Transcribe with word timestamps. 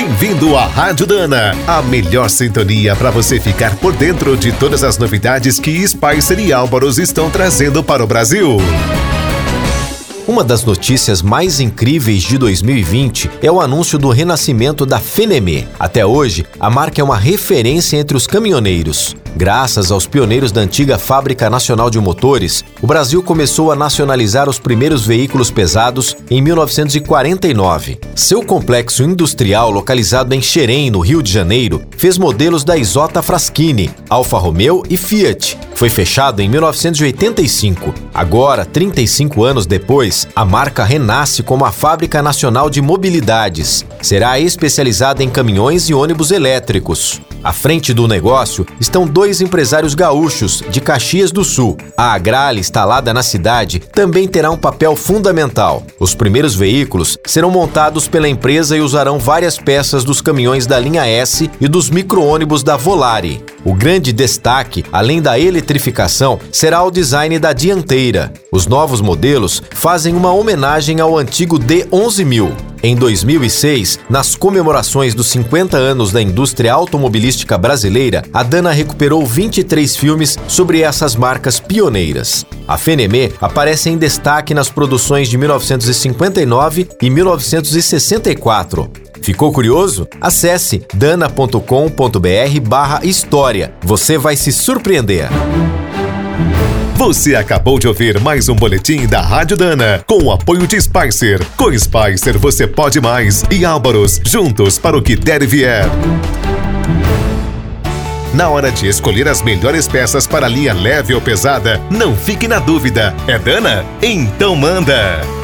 Bem-vindo 0.00 0.56
à 0.56 0.64
Rádio 0.64 1.08
Dana, 1.08 1.56
a 1.66 1.82
melhor 1.82 2.30
sintonia 2.30 2.94
para 2.94 3.10
você 3.10 3.40
ficar 3.40 3.74
por 3.78 3.92
dentro 3.92 4.36
de 4.36 4.52
todas 4.52 4.84
as 4.84 4.96
novidades 4.96 5.58
que 5.58 5.84
Spicer 5.88 6.38
e 6.38 6.52
Álvaros 6.52 6.98
estão 6.98 7.28
trazendo 7.28 7.82
para 7.82 8.04
o 8.04 8.06
Brasil. 8.06 8.58
Uma 10.28 10.44
das 10.44 10.62
notícias 10.62 11.22
mais 11.22 11.58
incríveis 11.58 12.22
de 12.22 12.36
2020 12.36 13.30
é 13.40 13.50
o 13.50 13.62
anúncio 13.62 13.98
do 13.98 14.10
renascimento 14.10 14.84
da 14.84 15.00
Fenemé. 15.00 15.66
Até 15.80 16.04
hoje, 16.04 16.44
a 16.60 16.68
marca 16.68 17.00
é 17.00 17.04
uma 17.04 17.16
referência 17.16 17.96
entre 17.96 18.14
os 18.14 18.26
caminhoneiros. 18.26 19.16
Graças 19.34 19.90
aos 19.90 20.06
pioneiros 20.06 20.52
da 20.52 20.60
antiga 20.60 20.98
Fábrica 20.98 21.48
Nacional 21.48 21.88
de 21.88 21.98
Motores, 21.98 22.62
o 22.82 22.86
Brasil 22.86 23.22
começou 23.22 23.72
a 23.72 23.76
nacionalizar 23.76 24.50
os 24.50 24.58
primeiros 24.58 25.06
veículos 25.06 25.50
pesados 25.50 26.14
em 26.30 26.42
1949. 26.42 27.98
Seu 28.14 28.44
complexo 28.44 29.02
industrial, 29.02 29.70
localizado 29.70 30.34
em 30.34 30.42
Xerém, 30.42 30.90
no 30.90 31.00
Rio 31.00 31.22
de 31.22 31.32
Janeiro, 31.32 31.80
fez 31.96 32.18
modelos 32.18 32.64
da 32.64 32.76
Isota 32.76 33.22
Fraschini, 33.22 33.90
Alfa 34.10 34.36
Romeo 34.36 34.82
e 34.90 34.98
Fiat. 34.98 35.56
Foi 35.78 35.88
fechado 35.88 36.42
em 36.42 36.48
1985. 36.48 37.94
Agora, 38.12 38.64
35 38.64 39.44
anos 39.44 39.64
depois, 39.64 40.26
a 40.34 40.44
marca 40.44 40.82
renasce 40.82 41.40
como 41.40 41.64
a 41.64 41.70
Fábrica 41.70 42.20
Nacional 42.20 42.68
de 42.68 42.82
Mobilidades. 42.82 43.86
Será 44.02 44.40
especializada 44.40 45.22
em 45.22 45.30
caminhões 45.30 45.88
e 45.88 45.94
ônibus 45.94 46.32
elétricos. 46.32 47.20
À 47.44 47.52
frente 47.52 47.94
do 47.94 48.08
negócio 48.08 48.66
estão 48.80 49.06
dois 49.06 49.40
empresários 49.40 49.94
gaúchos 49.94 50.64
de 50.68 50.80
Caxias 50.80 51.30
do 51.30 51.44
Sul. 51.44 51.76
A 51.96 52.12
Agrale, 52.12 52.58
instalada 52.58 53.14
na 53.14 53.22
cidade, 53.22 53.78
também 53.78 54.26
terá 54.26 54.50
um 54.50 54.58
papel 54.58 54.96
fundamental. 54.96 55.84
Os 56.00 56.12
primeiros 56.12 56.56
veículos 56.56 57.16
serão 57.24 57.52
montados 57.52 58.08
pela 58.08 58.28
empresa 58.28 58.76
e 58.76 58.80
usarão 58.80 59.20
várias 59.20 59.56
peças 59.56 60.02
dos 60.02 60.20
caminhões 60.20 60.66
da 60.66 60.76
linha 60.80 61.06
S 61.06 61.48
e 61.60 61.68
dos 61.68 61.88
micro-ônibus 61.88 62.64
da 62.64 62.76
Volare. 62.76 63.40
O 63.64 63.74
grande 63.74 64.12
destaque, 64.12 64.84
além 64.92 65.20
da 65.20 65.38
eletrificação, 65.38 66.38
será 66.52 66.82
o 66.82 66.90
design 66.90 67.38
da 67.38 67.52
dianteira. 67.52 68.32
Os 68.52 68.66
novos 68.66 69.00
modelos 69.00 69.62
fazem 69.70 70.14
uma 70.14 70.32
homenagem 70.32 71.00
ao 71.00 71.18
antigo 71.18 71.58
D11000. 71.58 72.52
Em 72.80 72.94
2006, 72.94 73.98
nas 74.08 74.36
comemorações 74.36 75.12
dos 75.12 75.26
50 75.26 75.76
anos 75.76 76.12
da 76.12 76.22
indústria 76.22 76.72
automobilística 76.72 77.58
brasileira, 77.58 78.22
a 78.32 78.44
Dana 78.44 78.70
recuperou 78.70 79.26
23 79.26 79.96
filmes 79.96 80.38
sobre 80.46 80.82
essas 80.82 81.16
marcas 81.16 81.58
pioneiras. 81.58 82.46
A 82.68 82.78
Fenemé 82.78 83.32
aparece 83.40 83.90
em 83.90 83.98
destaque 83.98 84.54
nas 84.54 84.68
produções 84.68 85.28
de 85.28 85.36
1959 85.36 86.88
e 87.02 87.10
1964. 87.10 89.07
Ficou 89.28 89.52
curioso? 89.52 90.08
Acesse 90.22 90.82
dana.com.br 90.94 91.60
barra 92.66 93.04
história. 93.04 93.74
Você 93.82 94.16
vai 94.16 94.36
se 94.36 94.50
surpreender. 94.50 95.28
Você 96.94 97.36
acabou 97.36 97.78
de 97.78 97.86
ouvir 97.86 98.18
mais 98.22 98.48
um 98.48 98.54
boletim 98.54 99.06
da 99.06 99.20
Rádio 99.20 99.54
Dana, 99.54 100.02
com 100.06 100.22
o 100.22 100.32
apoio 100.32 100.66
de 100.66 100.80
Spicer. 100.80 101.44
Com 101.58 101.78
Spicer 101.78 102.38
você 102.38 102.66
pode 102.66 103.02
mais 103.02 103.44
e 103.50 103.66
Álvaros, 103.66 104.18
juntos 104.24 104.78
para 104.78 104.96
o 104.96 105.02
que 105.02 105.14
der 105.14 105.42
e 105.42 105.46
vier. 105.46 105.84
Na 108.32 108.48
hora 108.48 108.72
de 108.72 108.88
escolher 108.88 109.28
as 109.28 109.42
melhores 109.42 109.86
peças 109.86 110.26
para 110.26 110.48
linha 110.48 110.72
leve 110.72 111.12
ou 111.12 111.20
pesada, 111.20 111.78
não 111.90 112.16
fique 112.16 112.48
na 112.48 112.60
dúvida. 112.60 113.14
É 113.26 113.38
Dana? 113.38 113.84
Então 114.00 114.56
manda! 114.56 115.37